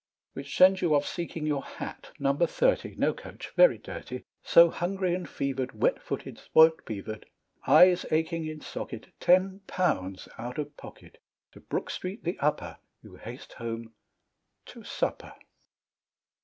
Which 0.33 0.57
sends 0.57 0.81
you 0.81 0.95
off 0.95 1.05
seeking 1.05 1.45
Your 1.45 1.61
hat, 1.61 2.09
number 2.17 2.47
thirty 2.47 2.95
No 2.95 3.13
coach 3.13 3.51
very 3.55 3.77
dirty. 3.77 4.23
So 4.41 4.71
hungry 4.71 5.13
and 5.13 5.29
fever'd 5.29 5.79
Wet 5.79 6.01
footed, 6.01 6.39
spoilt 6.39 6.83
beaver'd, 6.87 7.27
Eyes 7.67 8.03
aching 8.09 8.47
in 8.47 8.61
socket, 8.61 9.09
Ten 9.19 9.59
pounds 9.67 10.27
out 10.39 10.57
of 10.57 10.75
pocket, 10.75 11.19
To 11.51 11.59
Brook 11.59 11.91
Street 11.91 12.23
the 12.23 12.39
Upper 12.39 12.77
You 13.03 13.17
haste 13.17 13.53
home 13.53 13.93
to 14.65 14.83
supper. 14.83 15.33